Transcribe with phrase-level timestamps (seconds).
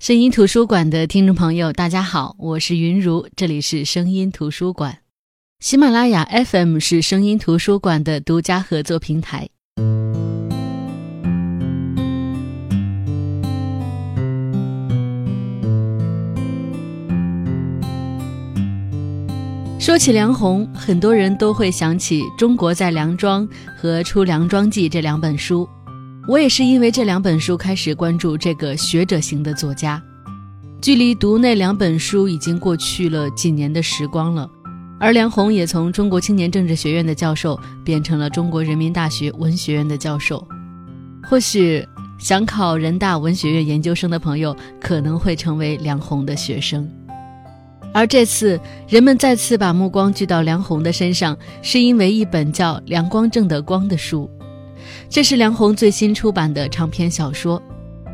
[0.00, 4.98] 声音图书馆的听众朋友，大家好，我是云如，这里是声音图书馆。
[5.60, 9.48] 喜马拉雅 FM 是声音图书馆的独家合作平台。
[19.78, 25.66] 说起梁鸿，很多人都会想起《中国在梁庄》和《出梁庄记》这两本书。
[26.26, 30.02] 我也是因为这两本书开始关注这个学者型的作家，
[30.80, 34.48] 距离读那两本书已经过去了几年的时光了，
[34.98, 40.46] 而梁鸿也从中国青年政治学院的教授变成了中国人民大学文学院的教授。
[41.28, 41.86] 或许
[42.18, 46.88] 想考人大文学院研究生的朋友可能会成为梁鸿的学生，
[47.92, 54.30] 而这次人们再次把目光聚到梁鸿的身上，是因为一本叫《梁光正的光》的书。
[55.08, 57.62] 这是梁鸿最新出版的长篇小说。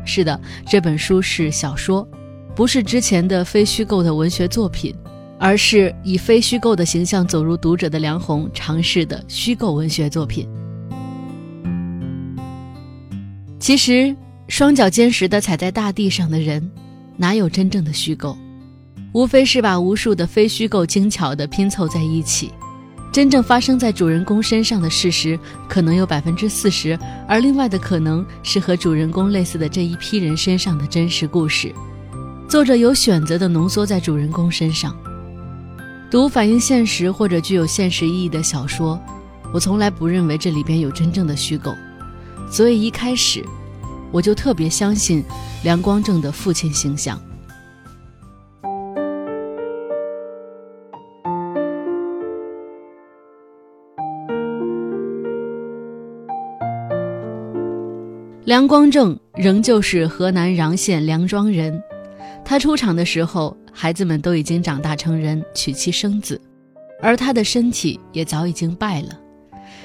[0.05, 2.07] 是的，这本书是小说，
[2.55, 4.95] 不是之前的非虚构的文学作品，
[5.39, 10.47] 而是以非虚构的形象走入读者的梁鸿尝试的虚构文学作品。
[13.59, 14.15] 其实，
[14.47, 16.69] 双脚坚实的踩在大地上的人，
[17.15, 18.35] 哪有真正的虚构？
[19.13, 22.51] 无非是把无数的非虚构精巧的拼凑在一起。
[23.11, 31.75] 真正发生在主人公身上的事实可能有百分之四十，而另外的可能是和主人公类似的这一批人身上的真实故事。
[32.47, 34.95] 作者有选择的浓缩在主人公身上。
[36.09, 38.97] 读反映现实或者具有现实意义的小说，
[39.53, 41.75] 我从来不认为这里边有真正的虚构，
[42.49, 43.43] 所以一开始
[44.09, 45.21] 我就特别相信
[45.63, 47.21] 梁光正的父亲形象。
[58.51, 61.81] 梁光正仍旧是河南穰县梁庄人，
[62.43, 66.37] 他出场的时候，孩子们都已经长大成人，娶妻生子，
[67.01, 69.17] 而他的身体也早已经败了。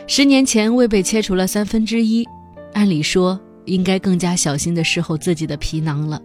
[0.08, 2.26] 十年前胃被切除了三分之一，
[2.72, 6.20] 按理说应该更加小心的侍候自己的皮囊了，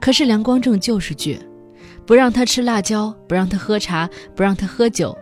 [0.00, 1.38] 可是梁光正就是倔，
[2.04, 5.16] 不让他吃辣椒，不让他喝茶，不让他喝酒，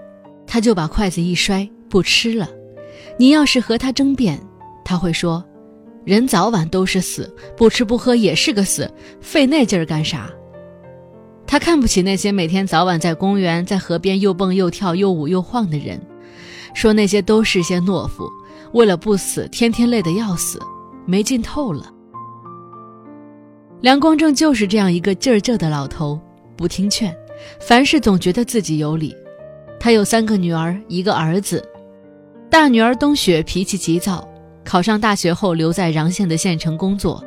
[0.47, 2.49] 他就把筷子一摔，不吃了。
[3.19, 4.41] 你要是和他争辩，
[4.83, 5.45] 他会说。
[6.05, 8.91] 人早晚都是死，不吃不喝也是个死，
[9.21, 10.31] 费那劲儿干啥？
[11.47, 16.01] 他看不起那些每天早晚在公园、在河边又蹦又跳、又舞又晃的人，
[16.75, 18.31] 说那些都是些懦夫，
[18.73, 20.59] 为了不死，天天累得要死，
[21.07, 21.93] 没劲透了。
[23.81, 26.19] 梁光正就是这样一个劲儿劲儿的老头，
[26.57, 27.15] 不听劝，
[27.61, 29.15] 凡事总觉得自己有理。
[29.79, 31.67] 他有三个女儿，一个儿子，
[32.49, 34.27] 大女儿冬雪脾气急躁。
[34.71, 37.25] 考上大学后，留在穰县的县城工作。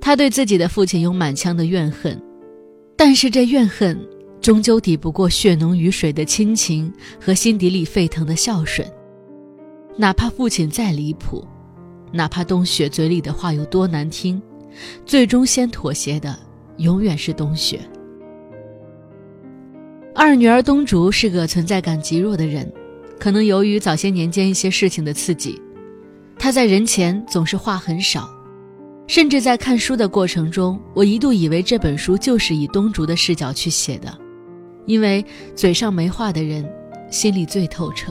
[0.00, 2.18] 他对自己的父亲有满腔的怨恨，
[2.96, 4.00] 但是这怨恨
[4.40, 8.90] 终究抵不过血浓于水的亲情和心底里沸腾的孝顺。
[9.94, 11.46] 哪怕父亲再离谱，
[12.12, 14.40] 哪怕冬雪嘴里的话有多难听，
[15.04, 16.34] 最终先妥协的
[16.78, 17.78] 永远是冬雪。
[20.14, 22.72] 二女儿冬竹是个存在感极弱的人，
[23.18, 25.60] 可能由于早些年间一些事情的刺激。
[26.42, 28.26] 他在人前总是话很少，
[29.06, 34.18] 甚至在看书的过程中，我一度以为这本书就是以东竹的视角去写的，
[34.86, 35.22] 因为
[35.54, 36.66] 嘴上没话的人，
[37.10, 38.10] 心里最透彻。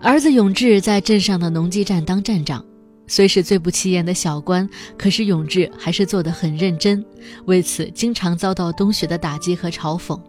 [0.00, 2.62] 儿子永志在镇上的农机站当站长，
[3.06, 4.68] 虽是最不起眼的小官，
[4.98, 7.02] 可是永志还是做得很认真，
[7.44, 10.20] 为此经常遭到冬雪的打击和嘲讽。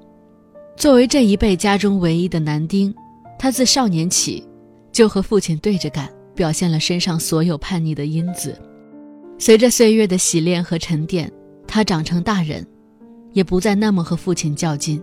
[0.78, 2.94] 作为这一辈家中唯一的男丁，
[3.40, 4.48] 他自少年起。
[4.94, 8.58] 就和父亲对着干，表现了身上所有叛逆的因子。
[9.40, 11.30] 随着岁月的洗练和沉淀，
[11.68, 12.66] 他长成大人，
[13.34, 15.02] 也不再那么和父亲较劲。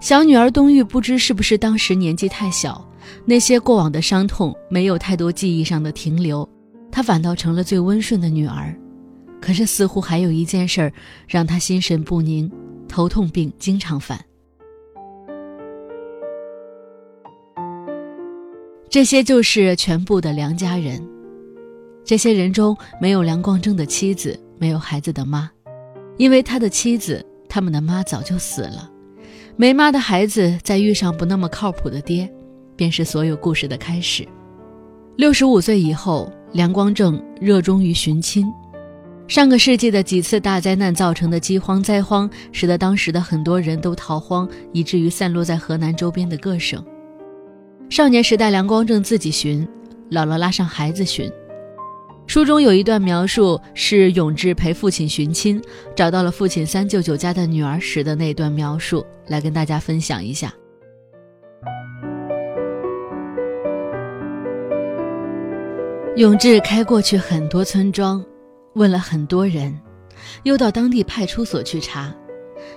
[0.00, 2.84] 小女儿冬玉不知是不是当时年纪太小，
[3.24, 6.48] 那些过往的伤痛没有太多记忆上的停留，
[6.90, 8.74] 她反倒成了最温顺的女儿。
[9.40, 10.92] 可是似乎还有一件事儿
[11.28, 12.50] 让她心神不宁，
[12.88, 14.18] 头痛病经常犯。
[18.92, 21.02] 这些就是全部的梁家人，
[22.04, 25.50] 这些人中没有梁光正的妻子，没有孩子的妈，
[26.18, 28.90] 因为他的妻子，他们的妈早就死了。
[29.56, 32.30] 没妈的孩子再遇上不那么靠谱的爹，
[32.76, 34.28] 便是所有故事的开始。
[35.16, 38.46] 六十五岁以后，梁光正热衷于寻亲。
[39.26, 46.84] 上个世纪的几次大灾难造成的饥荒灾荒，使得当时的很多人都逃荒，以至于散落在河南周边的各省。
[47.92, 49.68] 少年时代，梁光正自己寻，
[50.10, 51.30] 姥姥拉上孩子寻。
[52.26, 55.60] 书中有一段描述是永志陪父亲寻亲，
[55.94, 60.50] 找到了父亲三舅舅家的女儿时的那段描述，来跟大家分享一下。
[66.16, 68.24] 永志开过去很多村庄，
[68.72, 69.78] 问了很多人，
[70.44, 72.10] 又到当地派出所去查，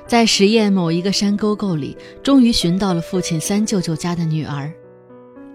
[0.05, 4.69] 在十堰某一个山沟沟里，终于寻到了父亲三舅舅家的女儿。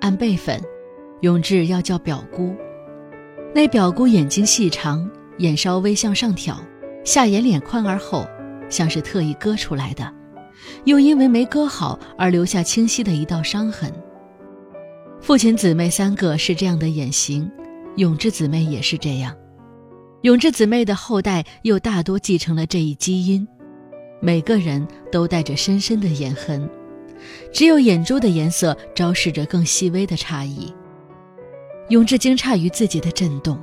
[0.00, 0.61] 按辈分，
[1.20, 2.55] 永志要叫表姑。
[3.55, 5.08] 那表姑眼睛细长，
[5.38, 6.58] 眼稍微向上挑，
[7.05, 8.26] 下眼脸宽而厚，
[8.69, 10.12] 像是特意割出来的，
[10.85, 13.93] 又因为没割好而留下清晰的一道伤痕。
[15.20, 17.50] 父亲姊妹三个是这样的眼型。
[17.96, 19.35] 永志姊妹也是这样，
[20.23, 23.46] 永志姊妹的后代又大多继承了这一基因，
[24.23, 26.70] 每个人都带着深深的眼痕，
[27.52, 30.72] 只有眼珠的颜色昭示着更细微的差异。
[31.88, 33.61] 永志惊诧于自己的震动，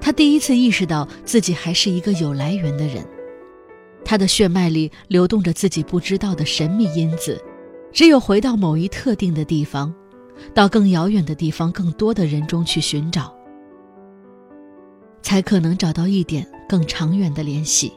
[0.00, 3.06] 他第一次意识到自己还是一个有来源的人，
[4.04, 7.40] 他的血脉里流动着自己不知道的神秘因子，
[7.92, 9.94] 只有回到某一特定的地方。
[10.54, 13.30] 到更遥远的地方，更多的人中去寻找，
[15.20, 17.92] 才可能找到一点更长远的联系。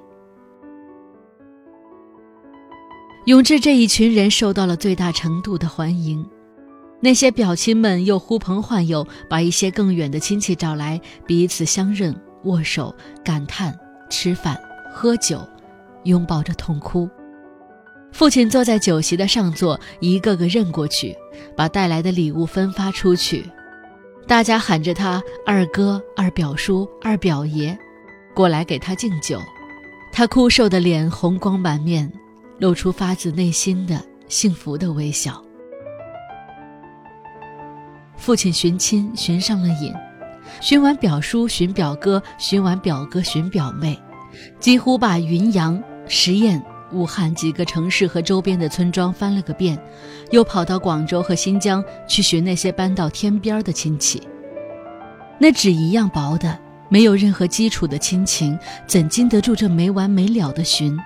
[3.26, 6.26] 永志这一群人受到了最大程度的欢迎，
[7.00, 12.94] 那些表亲们又呼朋唤友，把一些更远的亲戚找来，彼此相认、握手、
[13.24, 13.74] 感叹、
[14.10, 14.60] 吃饭、
[14.94, 15.40] 喝酒、
[16.04, 17.10] 拥抱着痛哭。
[18.12, 21.16] 父亲坐在酒席的上座，一个个认过去，
[21.56, 23.50] 把带来的礼物分发出去。
[24.28, 27.78] 大家喊着他二哥、二表叔、二表爷，
[28.36, 29.40] 过来给他敬酒。
[30.12, 32.12] 他枯瘦的脸红光满面，
[32.64, 35.44] 露出发自内心的幸福的微笑。
[38.16, 39.94] 父亲寻亲寻上了瘾，
[40.62, 44.00] 寻完表叔寻表哥，寻完表哥寻表妹，
[44.62, 46.64] 几乎把云阳十堰。
[46.94, 49.78] 武汉几个城市和周边的村庄翻了个遍，
[50.32, 54.24] 又跑到广州和新疆去寻那些搬到天边的亲戚。
[55.38, 56.58] 那纸一样薄的，
[56.88, 58.58] 没有任何基础的亲情，
[58.88, 60.98] 怎经得住这没完没了的寻？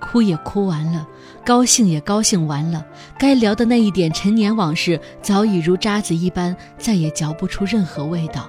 [0.00, 1.06] 哭也哭完了，
[1.44, 2.86] 高兴也高兴完了，
[3.18, 8.48] 该聊的那一点陈年往事，早已如渣子一般，再也嚼不出任何味道。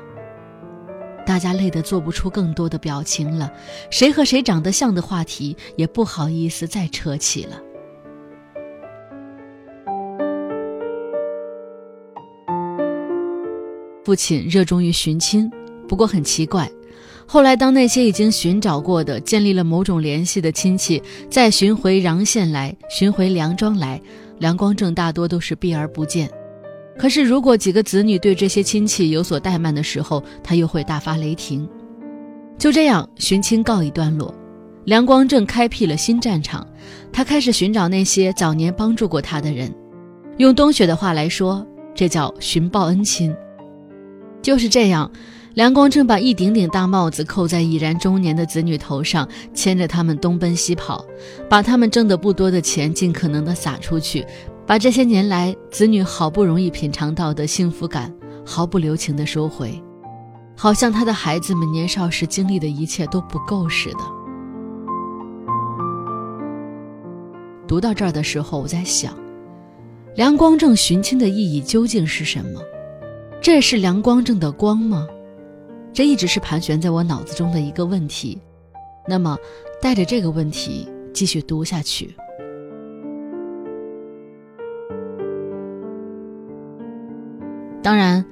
[1.25, 3.51] 大家累得做不出更多的表情了，
[3.89, 7.61] 谁和谁长得像的话题也不好意思再扯起了。
[14.05, 15.51] 父亲热衷于寻亲，
[15.85, 16.71] 不过很奇怪，
[17.29, 24.01] 后来当那些已经寻找过的、建立了某种联系的亲戚再寻回穰县来、寻回梁庄来，
[24.39, 26.29] 梁光正大多都是避而不见。
[26.97, 31.67] 可是，如果几个子女对这些亲戚有所怠慢的时候，他又会大发雷霆。
[32.57, 34.33] 就这样，寻亲告一段落，
[34.85, 36.65] 梁光正开辟了新战场，
[37.11, 39.71] 他开始寻找那些早年帮助过他的人。
[40.37, 41.63] 用冬雪的话来说，
[41.93, 43.35] 这叫寻报恩亲。
[44.41, 45.11] 就是这样，
[45.57, 51.03] 梁光正把一顶顶大帽子扣在已然中年的子女头上，牵着他们东奔西跑，
[51.49, 54.23] 把他们挣得不多的钱尽可能的撒出去。
[54.67, 58.13] 把这些年来子女好不容易品尝到的幸福感
[58.45, 59.83] 毫不留情的收回，
[60.55, 63.99] 好像他的孩子们年少时经历的一切都不够似的。
[67.67, 69.11] 读到这儿的时候，我在想，
[70.13, 72.61] 梁光正寻亲的意义究竟是什么？
[73.41, 75.07] 这是梁光正的光吗？
[75.93, 78.39] 这一直是盘旋在我脑子中的一个问题。
[79.07, 79.37] 那么，
[79.81, 82.15] 带着这个问题继续读下去。
[87.81, 88.23] 当然，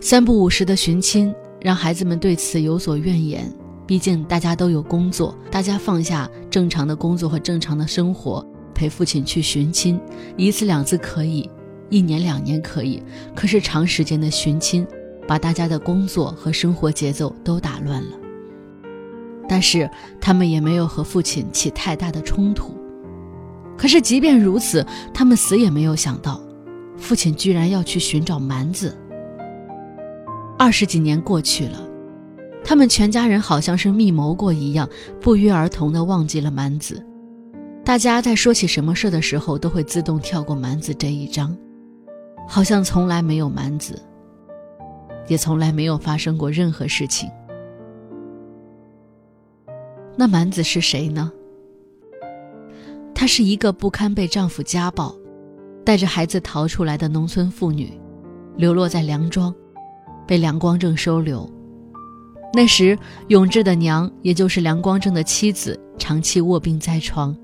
[0.00, 3.52] 三不五时的寻亲让孩子们对此有所怨言。
[3.86, 10.00] 毕竟大家都有工作，大家放下正常的工作和正常的生活，陪父亲去寻亲，
[10.36, 11.50] 一次两次可以，
[11.88, 13.02] 一年两年可以。
[13.34, 14.86] 可是长时间的寻亲，
[15.26, 18.16] 把大家的工作和生活节奏都打乱了。
[19.48, 22.72] 但是他们也没有和父亲起太大的冲突。
[23.76, 26.40] 可是即便如此，他们死也没有想到。
[26.96, 28.94] 父亲居然要去寻找蛮子。
[30.58, 31.80] 二十几年过去了，
[32.62, 34.86] 他们全家人好像是密谋过一样，
[35.18, 37.02] 不约而同地忘记了蛮子。
[37.82, 41.56] 大家在说起什么事的时候，都会自动跳过蛮子这一章，
[42.46, 43.98] 好像从来没有蛮子，
[45.30, 47.30] 也从来没有发生过任何事情。
[50.16, 51.32] 那蛮子是谁呢？
[53.14, 55.14] 她是一个不堪被丈夫家暴。
[55.82, 57.98] 带着孩子逃出来的农村妇女，
[58.54, 59.52] 流落在梁庄，
[60.26, 61.50] 被梁光正收留，
[62.52, 62.96] 那时，
[63.28, 67.34] 永志的娘，也就是梁光正的妻子，长期卧病在床。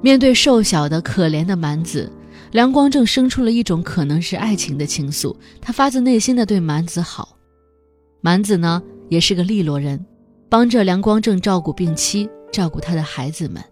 [0.00, 2.10] 面对瘦小的可怜的蛮子，
[2.52, 7.36] 梁光正生出了一种可能是爱情的情愫，他发自内心的对蛮子好。
[8.20, 10.04] 蛮子呢，也是个利落人，
[10.50, 13.64] 帮着梁光正照顾病妻，照顾他的孩子们。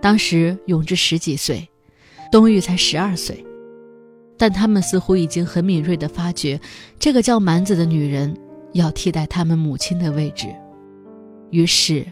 [0.00, 1.68] 当时永志十几岁，
[2.30, 3.44] 冬玉才十二岁，
[4.38, 6.60] 但他们似乎已经很敏锐地发觉，
[7.00, 8.34] 这个叫蛮子的女人。
[8.74, 10.46] 要替代他们母亲的位置，
[11.50, 12.06] 于是，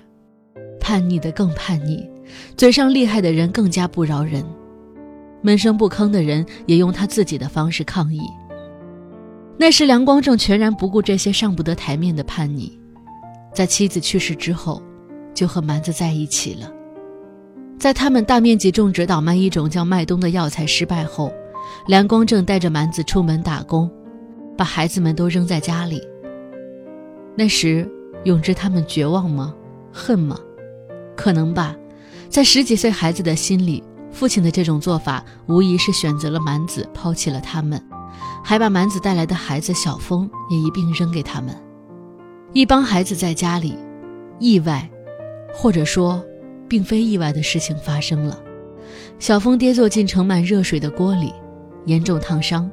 [0.79, 2.07] 叛逆的更叛逆，
[2.55, 4.45] 嘴上厉害的人更加不饶人，
[5.43, 8.21] 闷声不吭的人也用他自己的方式抗议。
[9.57, 12.79] 那时，梁光正全然不顾这些上不得台面的叛逆，
[13.55, 14.83] 在妻子去世之后，
[15.35, 16.71] 就和蛮子在一起了。
[17.79, 21.33] 在他们大面积种植倒卖一种叫麦冬的药材失败后，
[21.87, 23.91] 梁光正带着蛮子出门打工，
[24.57, 26.01] 把孩子们都扔在家里。
[27.37, 27.89] 那时，
[28.25, 29.55] 永志他们绝望吗？
[29.93, 30.39] 恨吗？
[31.17, 31.77] 可能吧。
[32.29, 33.83] 在十几岁孩子的心里，
[34.13, 37.83] 父亲的这种做法无疑是选择了蛮子，抛弃了他们，
[38.45, 41.57] 还把蛮子带来的孩子小峰也一并扔给他们。
[42.53, 43.77] 一帮孩子在家里，
[44.39, 44.91] 意外，
[45.55, 46.23] 或者说，
[46.69, 48.39] 并非意外的事情发生了。
[49.19, 51.33] 小峰跌坐进盛满热水的锅里，
[51.87, 52.69] 严重烫伤。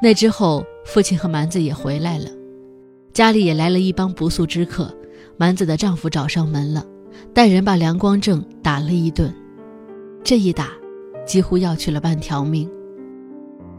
[0.00, 2.30] 那之后，父亲和蛮子也回来了。
[3.12, 4.94] 家里也来了一帮不速之客，
[5.36, 6.84] 蛮子的丈夫找上门了，
[7.34, 9.34] 带人把梁光正打了一顿，
[10.28, 10.72] 这一打，
[11.24, 12.70] 几乎要去了半条命。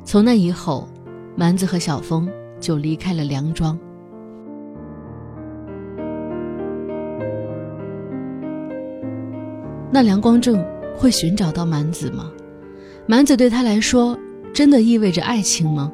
[0.03, 0.89] 从那以后，
[1.35, 2.27] 蛮子和小峰
[2.59, 3.77] 就离开了梁庄。
[9.91, 10.65] 那梁光正
[10.97, 12.31] 会寻找到蛮子吗？
[13.05, 14.17] 蛮子对他来说，
[14.51, 15.93] 真的意味着爱情吗？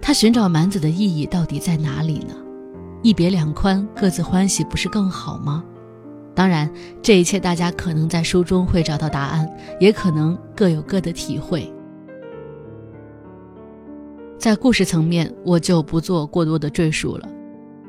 [0.00, 2.36] 他寻找蛮子的意义到底在哪里呢？
[3.02, 5.64] 一别两宽，各自欢喜，不是更好吗？
[6.38, 6.70] 当然，
[7.02, 11.68] 这一切大家可能在书中会找到答案，也可能各有各的体会。
[14.38, 17.28] 在故事层面，我就不做过多的赘述了。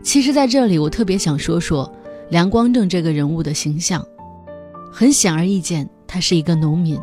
[0.02, 1.94] 其实，在这里，我特别想说说
[2.32, 4.04] 梁光正这个人物的形象。
[4.92, 7.00] 很显而易见，他是一个农民，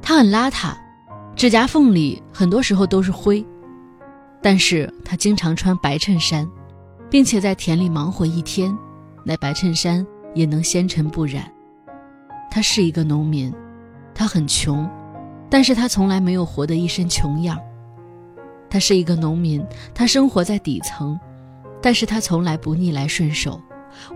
[0.00, 0.74] 他很邋遢，
[1.34, 3.44] 指甲缝里很多时候都是灰，
[4.40, 6.48] 但是他经常穿白衬衫。
[7.10, 8.74] 并且在田里忙活一天，
[9.22, 10.04] 那白衬衫
[10.36, 11.50] 也能纤尘不染。
[12.48, 13.52] 他是一个农民，
[14.14, 14.88] 他很穷，
[15.50, 17.58] 但是他从来没有活得一身穷样。
[18.70, 21.18] 他是一个农民，他生活在底层，
[21.82, 23.60] 但是他从来不逆来顺受，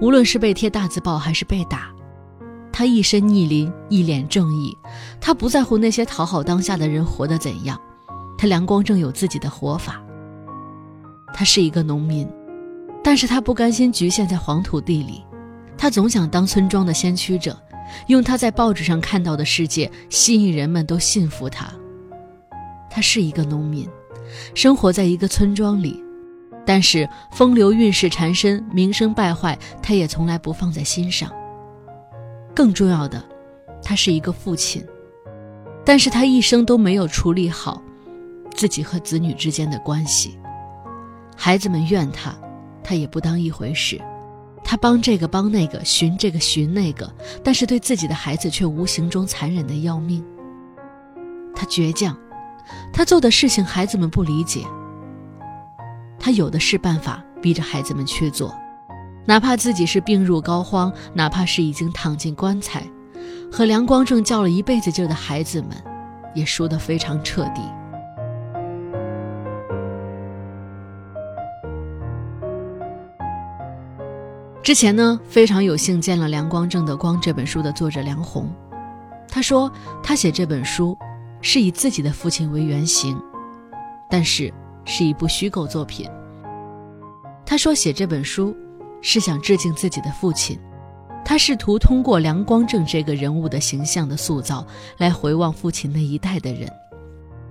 [0.01, 1.91] 无论是被贴大字报还是被打，
[2.71, 4.77] 他一身逆鳞，一脸正义。
[5.21, 7.81] 他不在乎那些讨好当下的人活得怎样，
[8.39, 10.03] 他梁光正有自己的活法。
[11.33, 12.29] 他是一个农民。
[13.03, 15.25] 但是他不甘心局限在黄土地里，
[15.81, 17.59] 他总想当村庄的先驱者，
[18.09, 21.73] 用他在报纸上看到的世界吸引人们都信服他。
[22.91, 23.89] 他是一个农民，
[24.55, 25.99] 生活在一个村庄里，
[26.67, 31.33] 但是风流韵事缠身，名声败坏，他也从来不放在心上。
[32.55, 33.25] 更重要的，
[33.83, 34.85] 他是一个父亲，
[35.83, 37.83] 但是他一生都没有处理好
[38.55, 40.39] 自己和子女之间的关系，
[41.35, 42.35] 孩子们怨他。
[42.83, 43.99] 他也不当一回事，
[44.63, 47.13] 他帮这个帮那个，寻这个寻那个，
[47.43, 50.25] 但是对自己的孩子却无形中残忍的要命。
[51.55, 52.17] 他倔强，
[52.93, 54.65] 他做的事情孩子们不理解，
[56.19, 58.55] 他有的是办法逼着孩子们去做，
[59.27, 62.85] 哪怕自己是病入膏肓，哪怕是已经躺进棺材，
[63.51, 65.71] 和梁光正较了一辈子劲的孩子们，
[66.35, 67.61] 也输得非常彻底。
[74.71, 78.49] 之前呢，非常有幸见了梁光正的《光》这本书的作者梁红，
[79.29, 79.69] 他说
[80.01, 80.97] 他写这本书
[81.43, 83.21] 是以自己的父亲为原型，
[84.09, 86.09] 但是是一部虚构作品。
[87.45, 88.55] 他说写这本书
[89.03, 90.57] 是想致敬自己的父亲，
[91.25, 94.65] 他试图通过梁光正这个人物的形象的塑造
[94.99, 96.71] 来回望父亲那一代的人，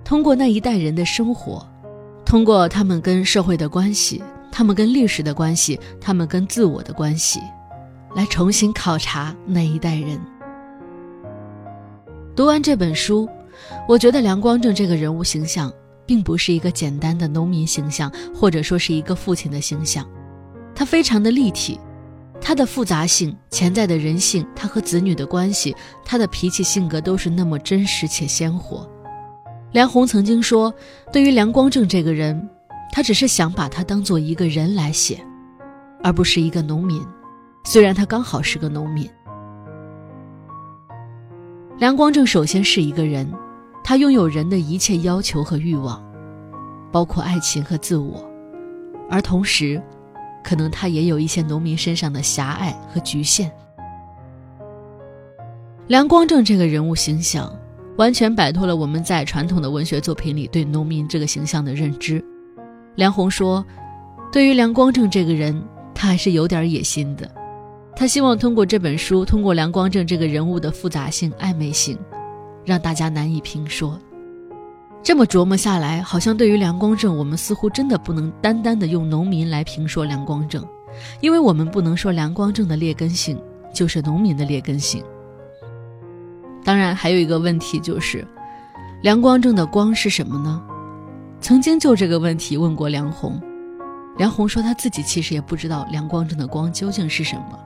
[0.02, 1.68] 通过那一代人的生活，
[2.24, 4.22] 通过他们跟社会的关系。
[4.60, 7.40] 他们跟历史的关系，他们跟自我的关系，
[8.14, 10.20] 来重新考察那一代人。
[12.36, 13.26] 读完这本书，
[13.88, 15.72] 我觉得梁光正这个人物形象，
[16.04, 20.06] 并不是一个简单的农民形象，或者说是一个父亲的形象，
[20.74, 21.80] 他非常的立体，
[22.38, 25.74] 他的复杂性、潜在的人性，他和子女的关系，
[26.04, 28.86] 他的脾气性格都是那么真实且鲜活。
[29.72, 30.70] 梁红曾经说，
[31.10, 32.46] 对于梁光正这个人。
[32.92, 35.24] 他只是想把他当做一个人来写，
[36.02, 37.00] 而不是一个农民。
[37.64, 39.08] 虽然他刚好是个农民。
[41.78, 43.30] 梁光正首先是一个人，
[43.84, 46.02] 他拥有人的一切要求和欲望，
[46.90, 48.22] 包括爱情和自我，
[49.08, 49.80] 而同时，
[50.42, 53.50] 可能他也有一些农民身上的狭隘和局限。
[55.86, 57.50] 梁光正这个人物形象，
[57.96, 62.24] 完全摆脱了我们在传统的文学作品里对农民这个形象的认知。
[63.00, 63.64] 梁鸿说
[64.30, 65.58] ：“对于梁光正这个人，
[65.94, 67.26] 他还是有点野心的。
[67.96, 71.96] 他希望通过这本书，通过梁光正这个人物的复杂性、暧昧性，
[72.62, 73.98] 让大家难以评说。
[75.02, 80.62] 这么琢磨下来，好像对于梁光正，我们似乎真的不能单单的用农民来评说梁光正，
[81.22, 83.40] 因为我们不能说梁光正的劣根性
[83.72, 85.02] 就是农民的劣根性。”
[86.62, 88.28] 当然，还有一个问题就是，
[89.00, 90.62] 梁光正的光是什么呢？
[91.40, 93.40] 曾经就这个问题问过梁红，
[94.18, 97.58] 梁红说他自己其实也不知道梁光正的光究竟是什么。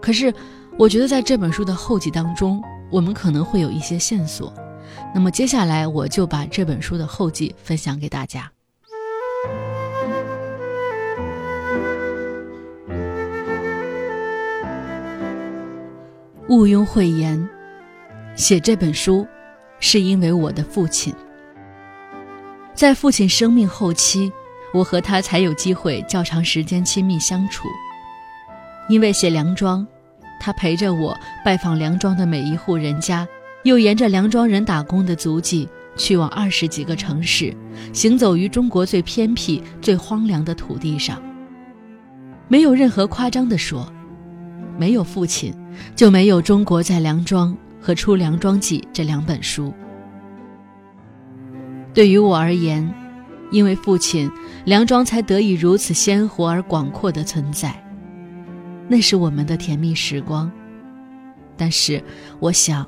[0.00, 0.32] 可是，
[0.78, 4.52] 我觉得在这本书的后记当中，我们可能会有一些线索。
[5.14, 8.50] 那么接下来，我就把这本书的后记分享给大家。
[16.48, 17.48] 毋庸讳言。
[18.34, 19.26] 写这本书，
[19.78, 21.14] 是因为我的父亲。
[22.74, 24.32] 在父亲生命后期，
[24.72, 27.68] 我和他才有机会较长时间亲密相处。
[28.88, 29.86] 因为写梁庄，
[30.40, 33.26] 他陪着我拜访梁庄的每一户人家，
[33.62, 37.54] 又沿着梁庄人打工的足迹，去往二十几个城市，
[37.92, 41.22] 行走于中国最偏僻、最荒凉的土地上。
[42.48, 43.90] 没有任何夸张地说，
[44.78, 45.54] 没有父亲，
[45.94, 47.56] 就没有中国在梁庄。
[47.84, 49.74] 和《出梁庄记》这两本书，
[51.94, 52.92] 对于我而言，
[53.50, 54.30] 因为父亲，
[54.64, 57.74] 梁庄才得以如此鲜活而广阔的存在。
[58.88, 60.50] 那是我们的甜蜜时光。
[61.56, 62.02] 但是，
[62.40, 62.86] 我想，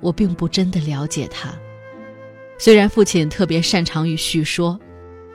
[0.00, 1.48] 我并不真的了解他。
[2.58, 4.78] 虽然父亲特别擅长于叙说，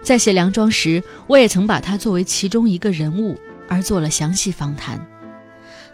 [0.02, 3.36] 在写梁庄时，我也曾把他作为其中一个人物
[3.68, 5.04] 而做了详细访谈。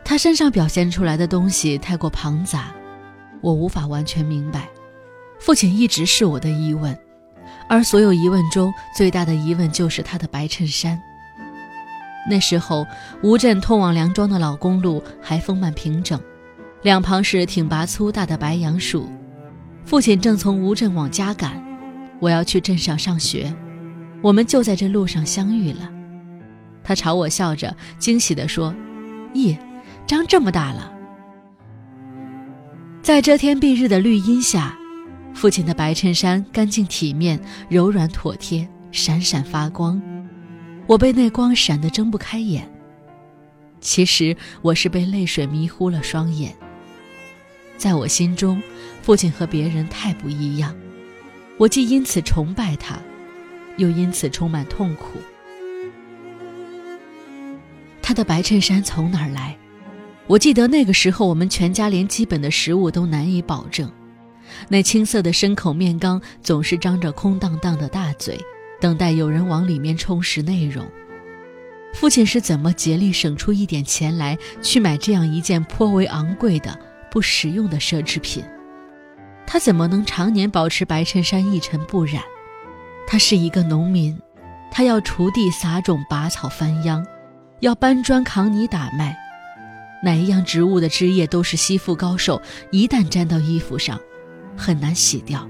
[0.04, 2.76] 他身上表现出来的东西太过庞杂。
[3.42, 4.70] 我无法完全明白，
[5.40, 6.96] 父亲一直是我的疑问，
[7.68, 11.02] 而所有疑问中最大的疑问就是他的白衬衫。
[12.30, 12.86] 那时候，
[13.22, 16.20] 吴镇通往梁庄的老公路还丰满平整，
[16.82, 19.08] 两旁是挺拔粗大的白杨树。
[19.86, 21.64] 父亲正从吴镇往家赶，
[22.20, 23.54] 我要去镇上上学，
[24.24, 25.92] 我们就在这路上相遇了。
[26.84, 28.74] 他朝我笑着，惊喜地说
[29.36, 29.56] ：“咦，
[30.08, 30.92] 长这么大了。”
[33.04, 34.76] 在遮天蔽日的绿荫下，
[35.36, 40.02] 父亲的白衬衫干净体面、柔软妥帖，闪闪发光。
[40.88, 42.68] 我被那光闪得睁不开眼。
[43.82, 46.56] 其实我是被泪水迷糊了双眼。
[47.78, 48.60] 在我心中，
[49.02, 50.74] 父亲和别人太不一样。
[51.58, 52.98] 我既因此崇拜他，
[53.78, 55.20] 又因此充满痛苦。
[58.02, 59.56] 他的白衬衫从哪儿来？
[60.28, 63.92] 我记得那个时候，我们全家连基本的食物都难以保证。
[64.70, 68.40] 那青涩的深口面缸总是张着空荡荡的大嘴，
[68.80, 70.86] 等待有人往里面充实内容。
[71.94, 76.78] 父亲是怎么竭力省出一点钱来去买这样一件颇为昂贵的、
[77.10, 78.44] 不实用的奢侈品？
[79.48, 82.22] 他怎么能常年保持白衬衫一尘不染？
[83.08, 84.20] 他是一个农民，
[84.72, 87.06] 他要锄地撒种、拔草翻秧，
[87.60, 89.16] 要搬砖扛泥打麦。
[90.04, 92.42] 哪一样植物的枝叶都是吸附高手，
[92.72, 93.98] 一旦沾到衣服上，
[94.56, 95.48] 很难洗掉。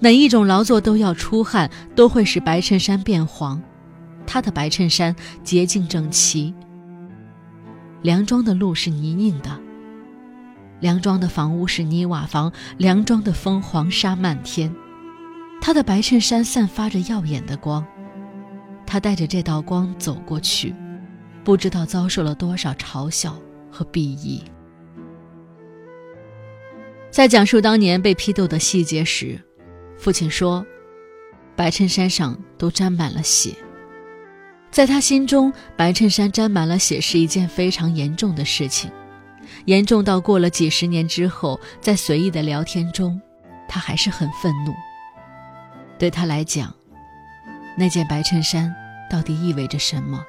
[0.00, 3.62] 哪一种劳作都要出汗，都会使白衬衫变黄。
[4.26, 6.54] 他的白衬衫洁净整齐。
[8.02, 9.50] 梁庄的路是泥泞的，
[10.80, 14.74] 梁庄的房屋是泥瓦房，梁庄的风黄沙漫天。
[15.60, 17.84] 他的白衬衫散发着耀眼的光，
[18.86, 20.74] 他带着这道光走过去，
[21.42, 23.36] 不知道遭受了多少嘲笑。
[23.74, 24.40] 和鄙夷。
[27.14, 29.40] 在讲述当年被批斗的细节时，
[29.96, 30.66] 父亲说
[31.54, 33.54] ：“白衬衫上都沾满了血。”
[34.72, 38.90] 在他心中，白衬衫沾满了血是一件非常严重的事情，
[39.66, 43.20] 严重到过了几十年之后，在随意的聊天中，
[43.68, 44.74] 他还是很愤怒。
[45.96, 46.74] 对他来讲，
[47.78, 48.74] 那件白衬衫
[49.08, 50.20] 到底意味着什么？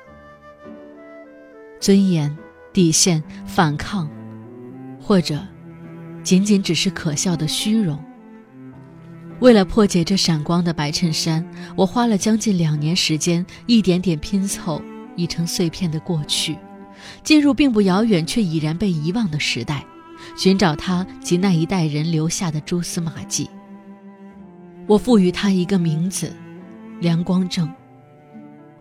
[1.80, 2.38] 尊严。
[2.72, 4.08] 底线、反抗，
[5.02, 5.40] 或者
[6.26, 7.98] 仅仅只是可笑的虚荣。
[9.40, 14.82] 为了破解这闪光的白衬衫，我花了将近两年时间，一点点拼凑，
[15.16, 16.58] 已成碎片的过去，
[17.24, 19.86] 进入并不遥远却已然被遗忘的时代，
[20.36, 23.48] 寻找他及那一代人留下的蛛丝马迹。
[24.88, 26.34] 我赋予他一个名字，
[27.00, 27.72] 梁光正。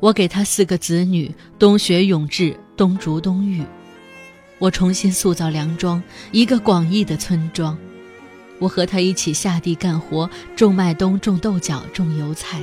[0.01, 3.63] 我给他四个子女：冬雪永志、冬竹、冬玉。
[4.65, 7.77] 我重新塑造梁庄，一个广义的村庄。
[8.59, 12.63] 我和他一起下地干活，种麦冬、种豆角、种油菜，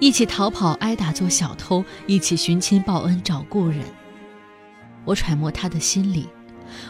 [0.00, 3.78] 一起逃跑、挨打、做小偷，一起寻亲报恩、找故人。
[5.04, 6.28] 我揣摩他的心理，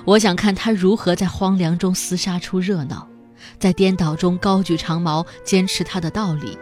[0.07, 3.07] 我想看他如何在荒凉中厮杀出热闹。
[3.59, 6.57] 在颠倒中高举长矛，坚持他的道理；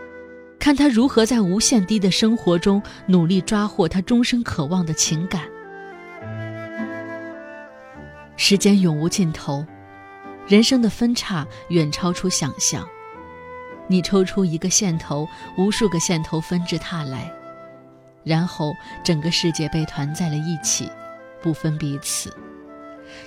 [0.59, 5.43] 看他如何在无限低的生活中努力抓获他终生渴望的情感。
[8.37, 9.65] 时间永无尽头，
[10.47, 12.87] 人生的分叉远超出想象。
[13.87, 17.31] 你抽出一个线头，无数个线头纷至沓来，
[18.25, 18.73] 然后
[19.05, 20.91] 整个世界被团在了一起，
[21.43, 22.35] 不分彼此。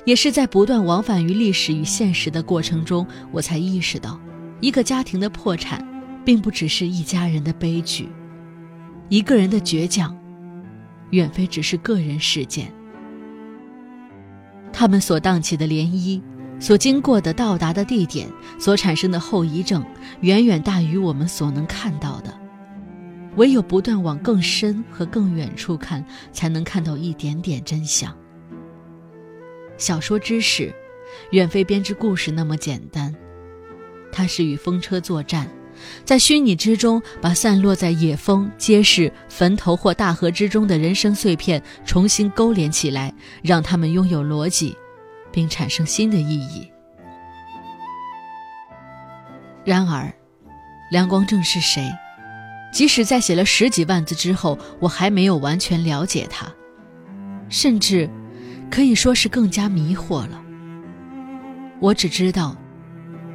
[0.03, 4.19] 也是在不断往返于历史与现实的过程中，我才意识到，
[4.59, 5.87] 一个家庭的破产，
[6.25, 8.09] 并不只是一家人的悲剧；
[9.07, 10.17] 一个人的倔强，
[11.11, 12.73] 远非只是个人事件。
[14.79, 16.21] 他们所荡起的涟漪，
[16.59, 19.83] 所经过的到达的地点，所产生的后遗症，
[20.21, 22.31] 远远大于我们所能看到的。
[23.37, 28.15] 唯有不断往更深和更远处看，才能看到一点点真相。
[29.79, 30.71] 小说知识，
[31.31, 33.15] 远非编织故事那么简单。
[34.11, 35.49] 它是与风车作战，
[36.03, 44.75] 在虚拟之中，把散落在野峰、街市、坟头或大河之中的人生碎片重新勾连起来，让他们拥有逻辑，
[45.31, 46.71] 并产生新的意义。
[49.63, 50.13] 然而，
[50.91, 51.91] 梁光正是谁？
[52.71, 56.47] 即使在写了十几万字之后，我还没有完全了解他，
[57.49, 58.09] 甚至。
[58.69, 60.43] 可以说是更加迷惑了。
[61.79, 62.53] 我只知道，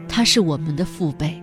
[0.07, 1.43] 他是我们的父辈，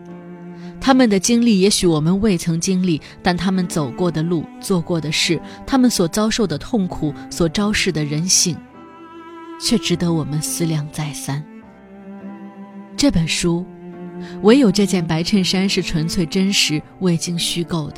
[0.81, 8.55] 他们的经历也许我们未曾经历，但他们走过的路、做过的事，他们所遭受的痛苦、所昭示的人性，
[9.61, 11.43] 却值得我们思量再三。
[12.95, 13.65] 这本书，
[14.41, 17.97] 唯有这件白衬衫是纯粹真实、未经虚构的。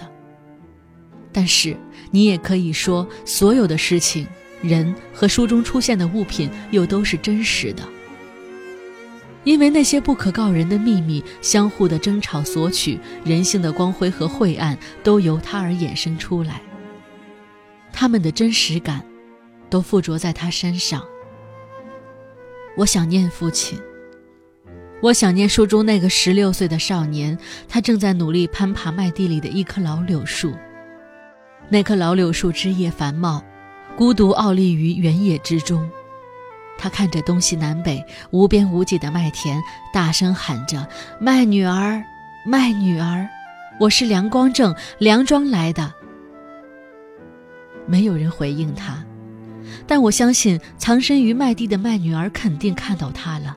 [1.31, 1.77] 但是，
[2.09, 4.27] 你也可以说，所有的事情。
[4.61, 7.81] 人和书中出现的物品又都是真实的，
[9.43, 16.61] 因为那些不可告人的秘密、相互的争吵索取、人性的光辉和晦暗，都由他而衍生出来。
[17.91, 19.03] 他们的真实感，
[19.69, 21.03] 都附着在他身上。
[22.77, 23.79] 我想念父亲，
[25.01, 30.53] 我想念书中那个十六岁的少年，他正在努力攀爬麦地里的一棵老柳树，
[31.67, 33.43] 那棵老柳树枝叶繁茂。
[33.97, 35.87] 孤独傲立于原野之中，
[36.81, 39.61] 他看着东西南北无边无际的麦田，
[39.93, 40.89] 大声喊着
[41.21, 42.03] ：“麦女儿，
[42.43, 43.29] 麦女儿，
[43.79, 45.93] 我是梁光正，梁庄来的。”
[47.85, 49.05] 没有人回应他，
[49.85, 53.55] 但我相信藏身于麦地的麦女儿肯定看到他了，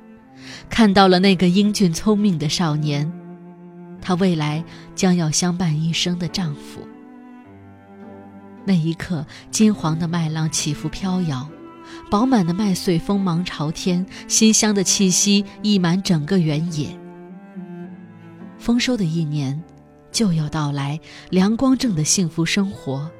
[0.68, 3.10] 看到了那个英俊聪明的少年，
[4.02, 4.62] 他未来
[4.94, 6.86] 将要相伴一生的丈夫。
[8.66, 11.48] 那一刻，金黄的麦浪起伏飘摇，
[12.10, 16.88] 饱满的麦穗锋芒朝天，馨香的气息溢满整个原野。
[18.58, 19.62] 丰收的一年
[20.10, 20.98] 就要到来，
[21.30, 23.10] 梁光正的幸福生活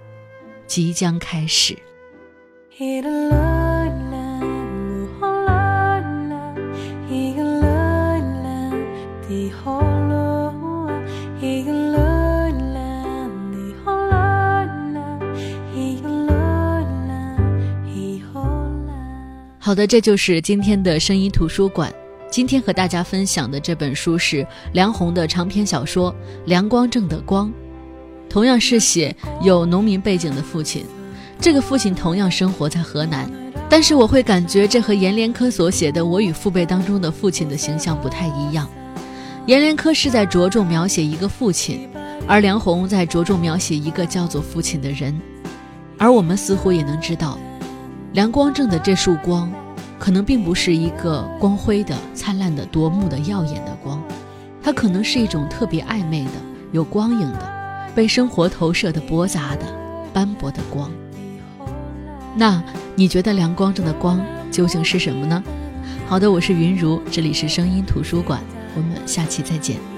[0.67, 1.79] 即将开始。
[19.65, 21.91] 好的，这就是今天的声音图书馆。
[22.31, 26.13] 今天和大家分享的这本书是梁鸿的长篇小说
[26.45, 27.49] 《梁光正的光》，
[28.29, 30.85] 同样是写有农民背景的父亲。
[31.41, 33.27] 这个父亲同样生活在河南，
[33.67, 38.69] 但是我会感觉这和阎连科所写的《我与父辈》当中的父亲的形象不太一样。
[39.47, 41.89] 阎连科是在着重描写一个父亲，
[42.29, 45.19] 而梁鸿在着重描写一个叫做父亲的人。
[45.97, 47.39] 而我们似乎也能知道。
[48.15, 49.51] 梁光正的这束光，
[49.99, 54.01] 可能并不是一个光辉的、灿烂的、夺目的、耀眼的光，
[54.63, 56.31] 它可能是一种特别暧昧的、
[56.71, 59.67] 有光影的、被生活投射的驳杂的、
[60.13, 60.89] 斑驳的光。
[62.37, 62.63] 那
[62.95, 65.43] 你觉得梁光正的光究竟是什么呢？
[66.07, 68.41] 好的，我是云如，这里是声音图书馆，
[68.77, 69.94] 我们下期再见。